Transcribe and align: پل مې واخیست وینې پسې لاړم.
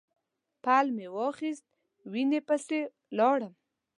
پل 0.63 0.85
مې 0.95 1.07
واخیست 1.15 1.65
وینې 2.11 2.39
پسې 2.47 2.79
لاړم. 3.17 3.53